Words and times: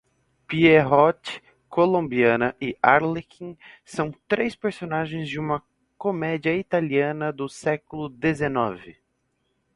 Pierrot, 0.47 1.43
Colombina 1.69 2.55
e 2.59 2.75
Arlequim 2.81 3.55
são 3.85 4.11
três 4.27 4.55
personagens 4.55 5.29
de 5.29 5.39
uma 5.39 5.61
comédia 5.95 6.57
italiana 6.57 7.31
do 7.31 7.47
século 7.47 8.09
dezenove. 8.09 8.97